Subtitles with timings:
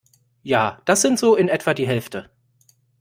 [0.43, 2.31] Ja, das sind so in etwa die Hälfte.